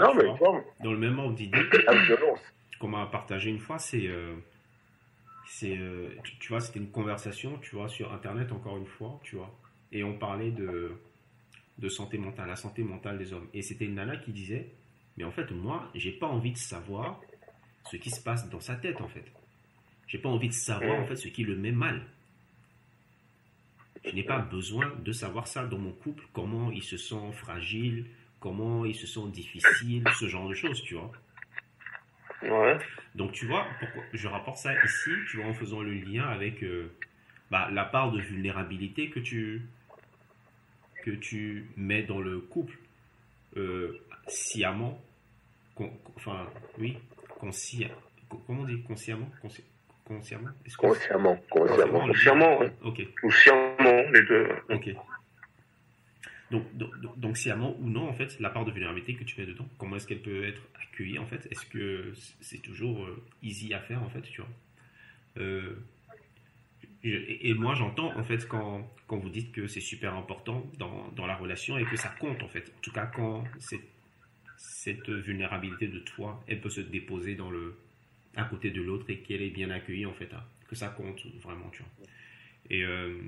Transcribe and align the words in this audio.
Non, 0.00 0.14
mais 0.14 0.24
vois, 0.38 0.64
dans 0.82 0.92
le 0.92 0.98
même 0.98 1.18
ordre 1.18 1.34
d'idée, 1.34 1.58
qu'on 2.80 2.88
m'a 2.88 3.06
partagé 3.06 3.50
une 3.50 3.58
fois, 3.58 3.78
c'est. 3.78 4.06
euh, 4.06 4.34
c'est 5.46 5.76
euh, 5.76 6.10
tu, 6.24 6.38
tu 6.38 6.48
vois, 6.48 6.60
c'était 6.60 6.78
une 6.78 6.90
conversation, 6.90 7.58
tu 7.58 7.74
vois, 7.76 7.88
sur 7.88 8.12
Internet, 8.12 8.52
encore 8.52 8.76
une 8.78 8.86
fois, 8.86 9.18
tu 9.22 9.36
vois. 9.36 9.52
Et 9.92 10.04
on 10.04 10.16
parlait 10.16 10.52
de, 10.52 10.92
de 11.78 11.88
santé 11.88 12.18
mentale, 12.18 12.48
la 12.48 12.56
santé 12.56 12.82
mentale 12.84 13.18
des 13.18 13.32
hommes. 13.32 13.48
Et 13.54 13.62
c'était 13.62 13.84
une 13.86 13.94
nana 13.96 14.16
qui 14.16 14.32
disait 14.32 14.68
Mais 15.16 15.24
en 15.24 15.32
fait, 15.32 15.50
moi, 15.50 15.90
j'ai 15.94 16.12
pas 16.12 16.26
envie 16.28 16.52
de 16.52 16.56
savoir 16.58 17.20
ce 17.90 17.96
qui 17.96 18.10
se 18.10 18.20
passe 18.22 18.48
dans 18.48 18.60
sa 18.60 18.76
tête, 18.76 19.00
en 19.00 19.08
fait. 19.08 19.24
J'ai 20.06 20.18
pas 20.18 20.28
envie 20.28 20.48
de 20.48 20.52
savoir, 20.54 21.00
en 21.00 21.06
fait, 21.06 21.16
ce 21.16 21.28
qui 21.28 21.42
le 21.44 21.56
met 21.56 21.72
mal. 21.72 22.06
Je 24.04 24.12
n'ai 24.14 24.22
pas 24.22 24.38
besoin 24.38 24.92
de 25.04 25.12
savoir 25.12 25.46
ça 25.46 25.66
dans 25.66 25.78
mon 25.78 25.92
couple, 25.92 26.24
comment 26.32 26.70
il 26.70 26.82
se 26.82 26.96
sent 26.96 27.32
fragile, 27.34 28.06
comment 28.40 28.84
il 28.84 28.94
se 28.94 29.06
sent 29.06 29.28
difficile, 29.28 30.02
ce 30.18 30.26
genre 30.28 30.48
de 30.48 30.54
choses, 30.54 30.82
tu 30.82 30.94
vois. 30.94 31.12
Ouais. 32.42 32.78
Donc 33.14 33.32
tu 33.32 33.46
vois, 33.46 33.66
pourquoi 33.78 34.02
je 34.12 34.28
rapporte 34.28 34.56
ça 34.58 34.72
ici, 34.84 35.10
tu 35.30 35.36
vois, 35.38 35.46
en 35.46 35.54
faisant 35.54 35.82
le 35.82 35.92
lien 35.92 36.24
avec 36.24 36.62
euh, 36.62 36.90
bah, 37.50 37.68
la 37.72 37.84
part 37.84 38.12
de 38.12 38.20
vulnérabilité 38.20 39.10
que 39.10 39.20
tu, 39.20 39.62
que 41.04 41.10
tu 41.10 41.70
mets 41.76 42.02
dans 42.02 42.20
le 42.20 42.38
couple, 42.40 42.76
euh, 43.56 44.00
sciemment, 44.28 45.00
con- 45.74 45.92
enfin, 46.16 46.46
oui, 46.78 46.98
conscient, 47.38 47.88
co- 48.28 48.42
comment 48.46 48.62
on 48.62 48.64
dit, 48.64 48.82
consciemment, 48.82 49.28
consci- 49.42 49.64
consciemment, 50.06 50.50
Consciemment, 50.78 51.36
consciemment. 51.50 52.00
Consciemment, 52.06 52.58
ouais. 52.60 52.72
Ok, 52.82 53.06
Ou 53.22 53.30
sciemment, 53.30 54.02
les 54.12 54.22
deux. 54.22 54.48
ok. 54.70 54.88
Donc, 54.94 54.96
donc, 56.50 56.76
donc- 56.76 57.18
donc, 57.18 57.36
sciemment 57.36 57.76
ou 57.80 57.88
non, 57.88 58.08
en 58.08 58.12
fait, 58.12 58.38
la 58.40 58.50
part 58.50 58.64
de 58.64 58.72
vulnérabilité 58.72 59.14
que 59.14 59.24
tu 59.24 59.40
mets 59.40 59.46
dedans, 59.46 59.68
comment 59.78 59.96
est-ce 59.96 60.06
qu'elle 60.06 60.22
peut 60.22 60.44
être 60.44 60.62
accueillie, 60.82 61.18
en 61.18 61.26
fait? 61.26 61.46
Est-ce 61.50 61.66
que 61.66 62.12
c'est 62.40 62.58
toujours 62.62 63.04
euh, 63.04 63.22
easy 63.42 63.72
à 63.72 63.80
faire, 63.80 64.02
en 64.02 64.08
fait, 64.10 64.22
tu 64.22 64.40
vois? 64.40 64.50
Euh, 65.38 65.76
et, 67.02 67.54
moi, 67.54 67.74
j'entends, 67.74 68.16
en 68.18 68.22
fait, 68.24 68.46
quand, 68.46 68.86
quand 69.06 69.16
vous 69.16 69.30
dites 69.30 69.52
que 69.52 69.66
c'est 69.66 69.80
super 69.80 70.14
important 70.14 70.66
dans, 70.78 71.08
dans 71.16 71.26
la 71.26 71.34
relation 71.36 71.78
et 71.78 71.84
que 71.84 71.96
ça 71.96 72.08
compte, 72.20 72.42
en 72.42 72.48
fait. 72.48 72.72
En 72.76 72.80
tout 72.82 72.92
cas, 72.92 73.06
quand 73.06 73.44
cette, 73.58 73.80
cette 74.58 75.08
vulnérabilité 75.08 75.88
de 75.88 75.98
toi, 76.00 76.42
elle 76.46 76.60
peut 76.60 76.68
se 76.70 76.80
déposer 76.82 77.36
dans 77.36 77.50
le, 77.50 77.78
à 78.36 78.44
côté 78.44 78.70
de 78.70 78.82
l'autre 78.82 79.08
et 79.08 79.18
qu'elle 79.20 79.42
est 79.42 79.50
bien 79.50 79.70
accueillie, 79.70 80.06
en 80.06 80.12
fait. 80.14 80.32
hein, 80.34 80.44
que 80.68 80.76
ça 80.76 80.88
compte 80.88 81.24
vraiment, 81.42 81.68
tu 81.70 81.82
vois? 81.82 82.06
Et... 82.70 82.84
euh, 82.84 83.18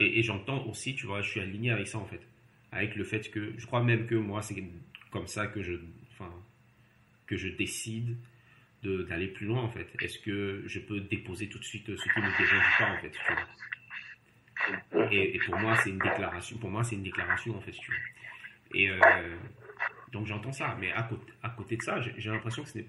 et, 0.00 0.22
j'entends 0.22 0.64
aussi, 0.66 0.94
tu 0.94 1.06
vois, 1.06 1.22
je 1.22 1.30
suis 1.30 1.40
aligné 1.40 1.70
avec 1.70 1.86
ça 1.86 1.98
en 1.98 2.06
fait. 2.06 2.20
Avec 2.72 2.96
le 2.96 3.04
fait 3.04 3.30
que, 3.30 3.54
je 3.56 3.66
crois 3.66 3.82
même 3.82 4.06
que 4.06 4.14
moi, 4.16 4.42
c'est 4.42 4.56
comme 5.10 5.26
ça 5.28 5.46
que 5.46 5.62
je, 5.62 5.74
enfin, 6.12 6.32
que 7.26 7.36
je 7.36 7.48
décide 7.48 8.16
de- 8.82 9.02
d'aller 9.04 9.28
plus 9.28 9.46
loin 9.46 9.62
en 9.62 9.70
fait. 9.70 9.88
Est-ce 10.00 10.18
que 10.18 10.62
je 10.66 10.80
peux 10.80 11.00
déposer 11.00 11.48
tout 11.48 11.58
de 11.58 11.64
suite 11.64 11.86
ce 11.96 12.02
qui 12.02 12.18
me 12.20 12.38
dérange 12.38 12.78
pas 12.78 12.90
en 12.92 12.98
fait, 12.98 13.10
tu 13.10 13.32
vois? 13.32 15.10
Et, 15.12 15.38
pour 15.46 15.56
moi, 15.58 15.76
c'est 15.76 15.90
une 15.90 15.98
déclaration. 15.98 16.56
Pour 16.58 16.70
moi, 16.70 16.84
c'est 16.84 16.96
une 16.96 17.02
déclaration 17.02 17.56
en 17.56 17.60
fait, 17.60 17.72
tu 17.72 17.90
vois. 17.90 18.00
Et 18.72 18.90
euh, 18.90 19.36
donc 20.12 20.26
j'entends 20.26 20.52
ça, 20.52 20.76
mais 20.80 20.90
à 20.92 21.02
côté, 21.04 21.32
à 21.42 21.50
côté 21.50 21.76
de 21.76 21.82
ça, 21.82 22.00
j'ai 22.00 22.30
l'impression 22.30 22.62
que 22.64 22.68
ce 22.70 22.78
n'est, 22.78 22.86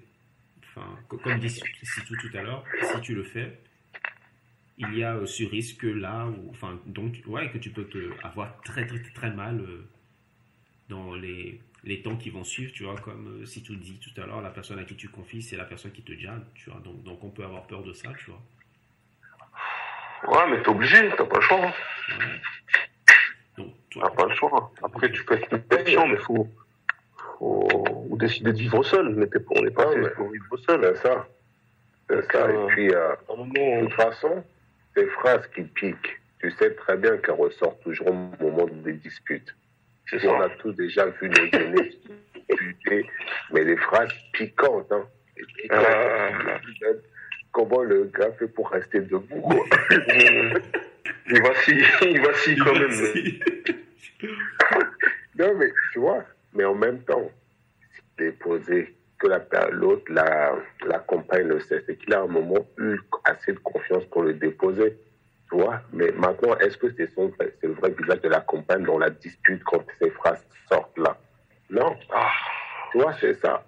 enfin, 0.64 0.98
co- 1.08 1.18
comme 1.18 1.38
dit 1.38 1.50
Sitou 1.50 2.16
tout 2.16 2.36
à 2.36 2.42
l'heure, 2.42 2.64
si 2.92 3.00
tu 3.02 3.14
le 3.14 3.22
fais, 3.22 3.58
il 4.78 4.94
y 4.98 5.02
a 5.04 5.14
euh, 5.14 5.26
ce 5.26 5.44
risque 5.44 5.84
là 5.84 6.26
où, 6.26 6.50
enfin, 6.50 6.78
donc, 6.86 7.22
ouais, 7.26 7.50
que 7.50 7.58
tu 7.58 7.70
peux 7.70 7.84
te 7.84 8.10
avoir 8.24 8.60
très, 8.62 8.86
très, 8.86 8.98
très, 9.14 9.30
mal 9.30 9.60
euh, 9.60 9.86
dans 10.88 11.14
les, 11.14 11.60
les 11.84 12.02
temps 12.02 12.16
qui 12.16 12.30
vont 12.30 12.44
suivre, 12.44 12.72
tu 12.72 12.84
vois, 12.84 12.96
comme 12.96 13.40
euh, 13.42 13.46
si 13.46 13.62
tu 13.62 13.74
dis 13.76 13.98
tout 13.98 14.20
à 14.20 14.26
l'heure, 14.26 14.40
la 14.42 14.50
personne 14.50 14.78
à 14.78 14.84
qui 14.84 14.94
tu 14.96 15.08
confies, 15.08 15.42
c'est 15.42 15.56
la 15.56 15.64
personne 15.64 15.92
qui 15.92 16.02
te 16.02 16.12
jab, 16.12 16.42
tu 16.54 16.70
vois, 16.70 16.80
donc, 16.80 17.02
donc 17.04 17.22
on 17.24 17.30
peut 17.30 17.44
avoir 17.44 17.66
peur 17.66 17.82
de 17.82 17.92
ça, 17.92 18.10
tu 18.18 18.30
vois. 18.30 18.40
Ouais, 20.28 20.50
mais 20.50 20.62
t'es 20.62 20.68
obligé, 20.68 21.08
t'as 21.16 21.24
pas 21.24 21.36
le 21.36 21.42
choix. 21.42 21.66
hein. 21.66 21.72
Ouais. 22.18 22.40
Donc, 23.58 23.72
T'as 23.94 24.10
pas 24.10 24.26
le 24.26 24.34
choix. 24.34 24.72
Après, 24.82 25.10
tu 25.10 25.24
peux 25.24 25.34
être 25.34 25.56
passion, 25.68 26.06
mais 26.06 26.16
faut, 26.18 26.48
faut 27.38 28.06
ou 28.10 28.16
décider 28.18 28.52
de 28.52 28.58
vivre 28.58 28.82
seul. 28.82 29.14
Mais 29.14 29.26
t'es- 29.26 29.38
on 29.50 29.62
n'est 29.62 29.70
pas 29.70 29.88
Ouais, 29.88 29.98
mais- 30.00 30.10
pour 30.10 30.30
vivre 30.30 30.56
seul. 30.58 30.80
C'est 30.96 31.02
ça. 31.08 31.28
C'est 32.08 32.32
ça. 32.32 32.46
Euh, 32.46 32.64
Et 32.64 32.72
puis, 32.74 32.90
euh, 32.90 33.12
À 33.12 33.32
un 33.32 33.46
de 33.46 33.84
toute 33.84 33.92
façon, 33.94 34.44
ces 34.96 35.06
phrases 35.06 35.46
qui 35.54 35.62
piquent, 35.62 36.20
tu 36.40 36.50
sais 36.52 36.70
très 36.74 36.96
bien 36.96 37.16
qu'elles 37.18 37.34
ressortent 37.34 37.82
toujours 37.82 38.08
au 38.08 38.12
moment 38.12 38.66
des 38.66 38.94
disputes. 38.94 39.54
On 40.24 40.40
a 40.40 40.48
tous 40.50 40.72
déjà 40.72 41.06
vu 41.06 41.28
nos 41.28 41.58
aînés 41.58 41.98
mais 43.52 43.64
des 43.64 43.76
phrases 43.76 44.12
piquantes. 44.32 44.90
Hein. 44.92 45.04
Piquantes. 45.34 45.84
Euh. 46.82 46.94
Comment 47.52 47.82
le 47.82 48.04
gars 48.04 48.30
fait 48.38 48.48
pour 48.48 48.70
rester 48.70 49.00
debout. 49.00 49.64
Il 51.28 51.42
vacille, 51.42 51.84
il 52.02 52.20
vacille 52.20 52.56
quand 52.56 52.72
même. 52.72 52.90
Non, 55.38 55.54
mais 55.58 55.70
tu 55.92 55.98
vois, 55.98 56.24
mais 56.54 56.64
en 56.64 56.74
même 56.74 57.02
temps, 57.02 57.30
que 58.16 58.24
la 58.24 58.32
per- 59.18 59.70
l'autre, 59.72 60.04
la, 60.10 60.52
la 60.86 60.98
compagne 61.00 61.46
le 61.48 61.60
sait, 61.60 61.82
c'est 61.86 61.96
qu'il 61.96 62.12
a 62.14 62.18
à 62.18 62.22
un 62.22 62.26
moment 62.26 62.66
eu 62.78 62.98
assez 63.24 63.52
de 63.52 63.58
confiance 63.58 64.04
pour 64.06 64.22
le 64.22 64.34
déposer. 64.34 64.96
Tu 65.50 65.56
vois, 65.56 65.80
mais 65.92 66.10
maintenant, 66.12 66.56
est-ce 66.58 66.76
que 66.76 66.88
c'est 66.96 67.08
son 67.14 67.32
c'est 67.38 67.62
le 67.66 67.74
vrai 67.74 67.90
visage 67.98 68.20
de 68.20 68.28
la 68.28 68.40
compagne 68.40 68.82
dans 68.84 68.98
la 68.98 69.10
dispute 69.10 69.62
quand 69.64 69.84
ces 70.00 70.10
phrases 70.10 70.44
sortent 70.68 70.98
là? 70.98 71.16
Non, 71.70 71.96
Ah, 72.12 72.30
tu 72.92 72.98
vois, 72.98 73.12
c'est 73.20 73.34
ça. 73.34 73.64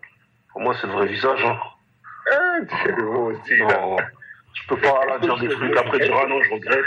pour 0.52 0.60
moi, 0.60 0.74
c'est 0.80 0.86
le 0.88 0.92
vrai 0.94 1.06
visage. 1.06 1.44
Hein. 1.44 1.56
Hein, 2.32 2.60
tu 2.84 3.02
aussi, 3.02 3.56
là. 3.58 3.66
Non, 3.80 3.96
tu 4.54 4.66
peux 4.66 4.76
pas 4.76 5.04
là, 5.06 5.18
dire 5.18 5.38
des 5.38 5.48
trucs 5.48 5.76
après 5.76 5.98
dire 6.00 6.16
ah 6.20 6.26
non, 6.28 6.42
je 6.42 6.50
regrette. 6.52 6.84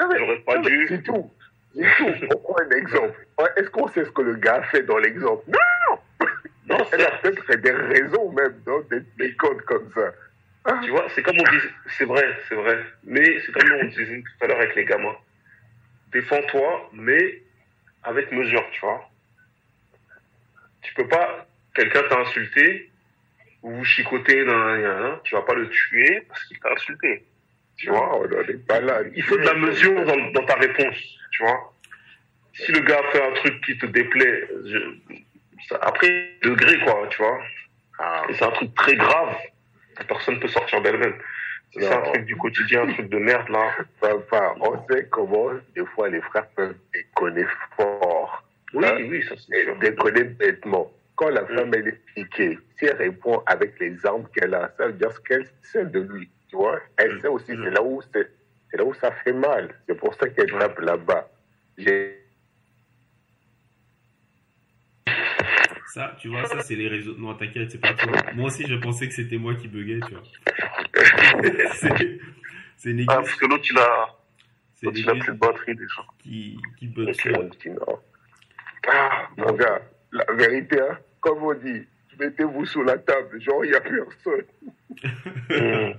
J'aurais 0.00 0.38
pas 0.40 0.58
dû. 0.58 0.86
C'est 0.88 1.02
tout. 1.02 1.30
C'est 1.74 1.82
tout. 1.98 2.26
On 2.34 2.38
prend 2.38 2.56
un 2.64 2.70
exemple. 2.76 3.26
Est-ce 3.56 3.70
qu'on 3.70 3.86
sait 3.88 4.04
ce 4.04 4.10
que 4.10 4.22
le 4.22 4.34
gars 4.34 4.62
fait 4.64 4.82
dans 4.82 4.98
l'exemple? 4.98 5.44
Non 5.48 5.58
Non, 6.78 6.86
Elle 6.92 7.02
a 7.02 7.10
peut-être 7.18 7.60
des 7.60 7.70
raisons 7.70 8.32
même 8.32 8.60
non, 8.66 8.80
d'être 8.90 9.16
piquante 9.16 9.62
comme 9.62 9.90
ça. 9.94 10.12
Tu 10.84 10.90
vois, 10.90 11.06
c'est 11.14 11.22
comme 11.22 11.36
on 11.38 11.50
disait, 11.50 11.68
c'est 11.98 12.04
vrai, 12.04 12.24
c'est 12.48 12.54
vrai. 12.54 12.78
Mais 13.04 13.40
c'est 13.40 13.52
comme 13.52 13.72
on 13.80 13.84
disait 13.86 14.22
tout 14.22 14.44
à 14.44 14.46
l'heure 14.48 14.58
avec 14.60 14.74
les 14.76 14.84
gamins. 14.84 15.16
Défends-toi, 16.12 16.90
mais 16.92 17.42
avec 18.04 18.30
mesure, 18.32 18.64
tu 18.72 18.80
vois. 18.80 19.08
Tu 20.82 20.94
peux 20.94 21.08
pas, 21.08 21.46
quelqu'un 21.74 22.02
t'a 22.08 22.20
insulté, 22.20 22.90
ou 23.62 23.70
nan, 23.72 24.82
nan, 24.82 25.18
tu 25.24 25.34
vas 25.34 25.42
pas 25.42 25.54
le 25.54 25.68
tuer 25.68 26.22
parce 26.28 26.44
qu'il 26.44 26.58
t'a 26.58 26.72
insulté. 26.72 27.24
Tu 27.76 27.88
vois. 27.88 28.16
Oh, 28.16 28.26
on 28.30 28.42
n'est 28.46 28.58
pas 28.58 28.80
là. 28.80 29.00
Il 29.14 29.22
faut 29.22 29.36
de 29.36 29.42
la 29.44 29.54
mesure 29.54 30.04
dans, 30.04 30.30
dans 30.32 30.44
ta 30.44 30.54
réponse, 30.56 30.96
tu 31.32 31.42
vois. 31.42 31.72
Si 32.54 32.70
le 32.72 32.80
gars 32.80 33.02
fait 33.12 33.22
un 33.22 33.32
truc 33.32 33.64
qui 33.64 33.78
te 33.78 33.86
déplaît, 33.86 34.48
je- 34.66 35.14
après, 35.80 36.32
degré, 36.42 36.78
quoi, 36.84 37.06
tu 37.10 37.22
vois. 37.22 37.40
Ah, 37.98 38.24
c'est 38.32 38.44
un 38.44 38.50
truc 38.50 38.74
très 38.74 38.96
grave. 38.96 39.36
Personne 40.08 40.40
peut 40.40 40.48
sortir 40.48 40.80
d'elle-même. 40.82 41.14
C'est 41.74 41.90
un 41.92 42.02
truc 42.02 42.24
du 42.26 42.36
quotidien, 42.36 42.82
un 42.88 42.92
truc 42.92 43.08
de 43.08 43.18
merde, 43.18 43.48
là. 43.48 43.70
papa, 44.00 44.54
on 44.60 44.86
sait 44.88 45.06
comment 45.10 45.50
des 45.74 45.86
fois 45.94 46.08
les 46.08 46.20
frères 46.20 46.46
peuvent 46.50 46.74
déconner 46.92 47.44
fort. 47.76 48.44
Oui, 48.74 48.84
Hein? 48.86 48.96
oui, 49.08 49.22
ça 49.22 49.34
c'est 49.36 49.78
déconner 49.78 50.24
bêtement. 50.24 50.90
Quand 51.16 51.28
la 51.30 51.42
Mm. 51.42 51.56
femme 51.56 51.74
elle 51.74 51.88
est 51.88 52.00
piquée, 52.14 52.58
si 52.78 52.86
elle 52.86 52.96
répond 52.96 53.42
avec 53.46 53.78
les 53.80 54.04
armes 54.04 54.26
qu'elle 54.34 54.54
a, 54.54 54.70
ça 54.76 54.86
veut 54.86 54.94
dire 54.94 55.12
ce 55.12 55.20
qu'elle 55.20 55.46
sait 55.62 55.84
de 55.86 56.00
lui. 56.00 56.28
Tu 56.48 56.56
vois 56.56 56.80
Elle 56.96 57.14
Mm. 57.16 57.20
sait 57.20 57.28
aussi, 57.28 57.52
Mm. 57.52 57.64
c'est 57.64 57.70
là 57.70 57.82
où 57.82 58.02
c'est, 58.12 58.30
là 58.74 58.84
où 58.84 58.94
ça 58.94 59.12
fait 59.24 59.32
mal. 59.32 59.74
C'est 59.86 59.94
pour 59.96 60.14
ça 60.14 60.28
qu'elle 60.28 60.50
tape 60.50 60.78
là-bas. 60.80 61.28
J'ai 61.78 62.21
Ça, 65.92 66.16
tu 66.18 66.28
vois, 66.28 66.46
ça, 66.46 66.60
c'est 66.62 66.74
les 66.74 66.88
réseaux. 66.88 67.14
Non, 67.18 67.34
t'inquiète, 67.34 67.70
c'est 67.70 67.78
pas 67.80 67.92
toi. 67.92 68.10
Moi 68.34 68.46
aussi, 68.46 68.66
je 68.66 68.76
pensais 68.76 69.06
que 69.08 69.12
c'était 69.14 69.36
moi 69.36 69.54
qui 69.54 69.68
buguais, 69.68 70.00
tu 70.06 70.14
vois. 70.14 70.22
c'est 71.74 72.18
c'est 72.78 72.92
Négus, 72.94 73.08
Ah, 73.10 73.16
parce 73.16 73.34
que 73.34 73.44
l'autre, 73.44 73.64
il 73.70 73.78
a, 73.78 74.06
c'est 74.74 74.86
l'autre, 74.86 74.98
il 74.98 75.10
a 75.10 75.14
plus 75.16 75.32
de 75.34 75.38
batterie, 75.38 75.74
déjà. 75.76 76.02
qui, 76.20 76.58
qui 76.78 76.86
bug 76.88 77.12
sur. 77.12 77.32
Ah, 78.88 79.28
mon 79.36 79.52
gars, 79.52 79.82
la 80.12 80.24
vérité, 80.32 80.80
hein, 80.80 80.98
comme 81.20 81.42
on 81.42 81.52
dit, 81.52 81.86
mettez-vous 82.18 82.64
sous 82.64 82.82
la 82.82 82.96
table, 82.96 83.38
genre 83.42 83.62
il 83.62 83.70
n'y 83.72 83.76
a 83.76 83.80
personne. 83.80 84.44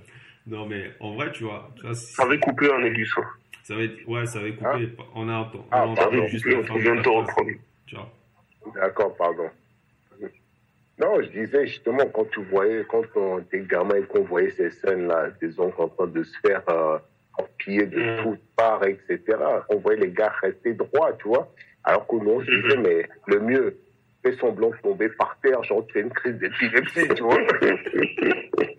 Non, 0.46 0.66
mais 0.66 0.92
en 1.00 1.14
vrai, 1.14 1.32
tu 1.32 1.44
vois, 1.44 1.72
tu 1.76 1.82
vois 1.86 1.94
Ça 1.94 2.24
avait 2.24 2.38
coupé 2.38 2.70
un 2.70 2.82
aigu, 2.82 3.06
ça. 3.06 3.22
ça 3.62 3.76
va 3.76 3.82
être. 3.84 4.06
Ouais, 4.06 4.26
ça 4.26 4.40
va 4.40 4.48
être 4.48 4.58
coupé. 4.58 4.90
On 5.14 5.26
a 5.30 5.36
entendu, 5.36 5.64
Ah, 5.70 5.86
on 5.86 5.94
a 5.94 6.00
entendu 6.02 6.18
avait 6.18 6.28
juste 6.28 6.44
coupé, 6.44 6.56
on 6.70 6.74
de 6.74 6.80
vient 6.80 6.94
de 6.96 6.98
ta 6.98 7.04
te 7.04 7.08
reprendre. 7.08 7.50
Tu 7.86 7.94
vois. 7.94 8.12
D'accord, 8.74 9.16
pardon. 9.16 9.48
Non, 11.00 11.20
je 11.20 11.28
disais 11.28 11.66
justement, 11.66 12.06
quand 12.06 12.26
tu 12.30 12.40
voyais, 12.44 12.84
quand 12.88 13.02
on 13.16 13.40
était 13.40 13.60
gamin 13.60 13.96
et 13.96 14.02
qu'on 14.04 14.22
voyait 14.22 14.50
ces 14.50 14.70
scènes-là, 14.70 15.30
des 15.40 15.58
oncles 15.58 15.82
en 15.82 15.88
train 15.88 16.06
de 16.06 16.22
se 16.22 16.38
faire 16.46 16.62
euh, 16.68 16.98
piller 17.58 17.86
de 17.86 17.98
Mm. 17.98 18.22
toutes 18.22 18.40
parts, 18.56 18.84
etc., 18.86 19.20
on 19.70 19.76
voyait 19.78 20.00
les 20.00 20.10
gars 20.10 20.32
rester 20.40 20.72
droits, 20.74 21.12
tu 21.14 21.28
vois. 21.28 21.52
Alors 21.82 22.06
que 22.06 22.14
nous, 22.16 22.30
on 22.30 22.40
se 22.40 22.50
disait, 22.50 22.76
Mhm. 22.76 22.82
mais 22.82 23.08
le 23.26 23.40
mieux, 23.40 23.76
fais 24.24 24.32
semblant 24.36 24.70
de 24.70 24.76
tomber 24.82 25.08
par 25.10 25.36
terre, 25.42 25.62
genre 25.64 25.84
tu 25.86 25.94
fais 25.94 26.00
une 26.00 26.10
crise 26.10 26.36
d'épilepsie, 26.38 27.08
tu 27.14 27.22
vois. 27.24 27.38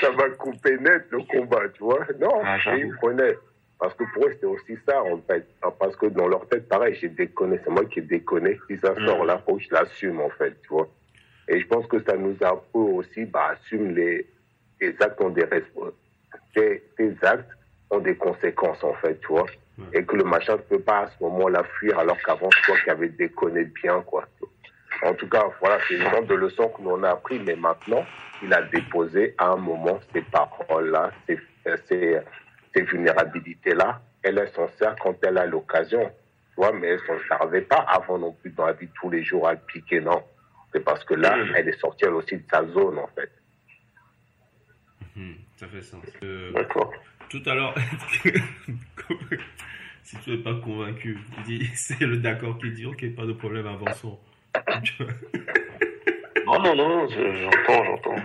ça 0.00 0.10
va 0.10 0.28
couper 0.30 0.76
net 0.78 1.04
le 1.10 1.18
combat, 1.22 1.68
tu 1.72 1.82
vois. 1.84 2.04
Non, 2.20 2.40
Ah, 2.44 2.56
ils 2.76 2.92
prenaient. 2.96 3.36
Parce 3.84 3.96
que 3.96 4.04
pour 4.14 4.24
eux, 4.26 4.30
c'était 4.32 4.46
aussi 4.46 4.78
ça, 4.88 5.02
en 5.02 5.18
fait. 5.28 5.46
Parce 5.78 5.94
que 5.96 6.06
dans 6.06 6.26
leur 6.26 6.48
tête, 6.48 6.66
pareil, 6.70 6.94
j'ai 6.98 7.08
déconné. 7.10 7.60
C'est 7.62 7.70
moi 7.70 7.84
qui 7.84 7.98
ai 7.98 8.02
déconné. 8.02 8.58
Si 8.66 8.78
ça 8.78 8.92
Mm. 8.92 9.06
sort 9.06 9.24
là, 9.26 9.42
faut 9.46 9.56
que 9.56 9.62
je 9.62 9.68
l'assume, 9.74 10.20
en 10.22 10.30
fait, 10.30 10.54
tu 10.62 10.68
vois. 10.70 10.88
Et 11.48 11.60
je 11.60 11.66
pense 11.66 11.86
que 11.86 12.02
ça 12.02 12.16
nous 12.16 12.34
a 12.42 12.52
un 12.52 12.60
peu 12.72 12.78
aussi, 12.78 13.26
bah, 13.26 13.48
assume 13.52 13.94
les, 13.94 14.26
les 14.80 14.94
actes 15.02 15.20
ont 15.20 15.28
des 15.28 15.44
tes, 16.54 16.82
tes 16.96 17.14
actes 17.22 17.50
ont 17.90 17.98
des 17.98 18.16
conséquences, 18.16 18.82
en 18.82 18.94
fait, 18.94 19.20
tu 19.20 19.26
vois. 19.28 19.42
Ouais. 19.42 19.84
Et 19.98 20.04
que 20.04 20.16
le 20.16 20.24
machin 20.24 20.52
ne 20.54 20.62
peut 20.62 20.78
pas 20.80 21.00
à 21.00 21.06
ce 21.08 21.22
moment-là 21.24 21.62
fuir, 21.78 21.98
alors 21.98 22.16
qu'avant, 22.24 22.48
toi 22.64 22.76
qui 22.82 22.88
avais 22.88 23.08
déconné 23.10 23.64
bien, 23.64 24.00
quoi. 24.00 24.24
En 25.02 25.12
tout 25.12 25.28
cas, 25.28 25.44
voilà, 25.60 25.78
c'est 25.86 25.96
une 25.96 26.08
sorte 26.10 26.26
de 26.26 26.34
leçon 26.36 26.68
que 26.68 26.80
nous 26.80 26.90
on 26.90 27.02
a 27.02 27.10
appris, 27.10 27.38
mais 27.40 27.56
maintenant, 27.56 28.04
il 28.42 28.54
a 28.54 28.62
déposé 28.62 29.34
à 29.36 29.48
un 29.50 29.56
moment 29.56 30.00
ces 30.14 30.22
paroles-là, 30.22 31.10
ces, 31.26 31.38
euh, 31.66 31.76
ces, 31.86 32.18
ces 32.74 32.82
vulnérabilités-là. 32.82 34.00
Elle 34.22 34.46
s'en 34.54 34.68
sert 34.78 34.96
quand 34.96 35.16
elle 35.24 35.38
a 35.38 35.46
l'occasion, 35.46 36.04
tu 36.08 36.54
vois, 36.56 36.72
mais 36.72 36.88
elle 36.88 37.00
s'en 37.06 37.18
servait 37.28 37.60
pas 37.62 37.84
avant 37.88 38.18
non 38.18 38.32
plus 38.32 38.50
dans 38.50 38.66
la 38.66 38.72
vie 38.72 38.86
de 38.86 38.92
tous 38.94 39.10
les 39.10 39.22
jours 39.22 39.46
à 39.48 39.52
le 39.52 39.58
piquer, 39.60 40.00
non. 40.00 40.22
C'est 40.72 40.80
parce 40.84 41.04
que 41.04 41.14
là, 41.14 41.36
Mhm. 41.36 41.52
elle 41.56 41.68
est 41.68 41.78
sortie 41.78 42.04
elle 42.04 42.14
aussi 42.14 42.36
de 42.36 42.42
sa 42.50 42.64
zone, 42.66 42.98
en 42.98 43.06
fait. 43.08 43.30
Hmm, 45.16 45.34
ça 45.56 45.68
fait 45.68 45.82
sens. 45.82 46.02
Euh, 46.24 46.50
D'accord. 46.52 46.92
tout 47.28 47.42
à 47.46 47.54
l'heure, 47.54 47.74
si 50.02 50.16
tu 50.18 50.30
n'es 50.30 50.38
pas 50.38 50.54
convaincu, 50.54 51.18
c'est 51.74 52.00
le 52.00 52.16
d'accord 52.16 52.58
qui 52.58 52.70
dit 52.72 52.86
ok, 52.86 53.14
pas 53.14 53.26
de 53.26 53.32
problème, 53.34 53.66
avançons. 53.66 54.18
Non, 56.46 56.60
non, 56.62 56.74
non, 56.76 57.08
je- 57.08 57.34
j'entends, 57.36 57.84
j'entends. 57.84 58.16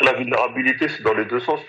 La 0.00 0.14
vulnérabilité, 0.14 0.88
c'est 0.88 1.02
dans 1.02 1.12
les 1.12 1.26
deux 1.26 1.40
sens. 1.40 1.60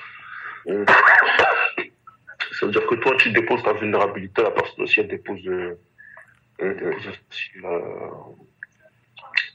Ça 2.62 2.68
veut 2.68 2.72
dire 2.72 2.86
que 2.86 2.94
toi, 2.96 3.16
tu 3.18 3.32
déposes 3.32 3.64
ta 3.64 3.74
vulnérabilité, 3.74 4.44
la 4.44 4.52
personne 4.52 4.84
aussi, 4.84 5.00
elle 5.00 5.08
dépose, 5.08 5.42
euh, 5.48 5.76
elle 6.60 6.76
dépose 6.76 7.08
aussi 7.08 7.50
la- 7.60 7.82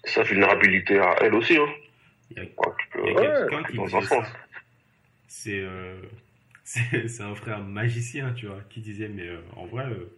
sa 0.04 0.22
vulnérabilité 0.24 0.98
à 0.98 1.14
elle 1.22 1.34
aussi. 1.34 1.56
Hein. 1.56 1.68
Il 2.32 2.36
y 2.38 2.40
a, 2.40 2.42
Ouais, 2.42 3.12
y 3.12 3.14
quelqu'un 3.48 3.62
qui 3.62 3.76
dans 3.76 3.84
disait 3.84 3.96
un 3.98 4.00
sens. 4.02 4.24
ça. 4.26 4.32
C'est 5.28 5.60
euh, 5.60 6.00
c'est 6.64 7.22
un 7.22 7.34
frère 7.36 7.60
magicien, 7.60 8.32
tu 8.32 8.46
vois, 8.46 8.60
qui 8.68 8.80
disait 8.80 9.08
mais 9.08 9.28
euh, 9.28 9.40
en 9.54 9.66
vrai, 9.66 9.84
euh, 9.86 10.10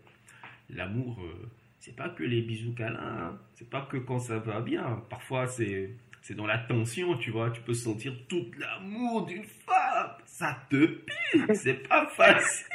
l'amour, 0.70 1.18
euh, 1.22 1.46
c'est 1.80 1.94
pas 1.94 2.08
que 2.08 2.22
les 2.22 2.40
bisous 2.40 2.72
câlins, 2.74 2.98
hein. 2.98 3.38
c'est 3.54 3.68
pas 3.68 3.82
que 3.90 3.98
quand 3.98 4.18
ça 4.18 4.38
va 4.38 4.60
bien. 4.62 5.02
Parfois, 5.10 5.46
c'est 5.46 5.90
c'est 6.28 6.34
dans 6.34 6.46
la 6.46 6.58
tension, 6.58 7.16
tu 7.16 7.30
vois. 7.30 7.50
Tu 7.50 7.62
peux 7.62 7.72
sentir 7.72 8.12
tout 8.28 8.50
l'amour 8.58 9.24
d'une 9.24 9.44
femme. 9.44 10.10
Ça 10.26 10.58
te 10.68 10.84
pique, 10.84 11.54
c'est 11.54 11.88
pas 11.88 12.06
facile. 12.08 12.66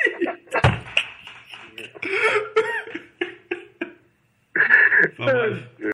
enfin 5.11 5.25
bref. 5.25 5.59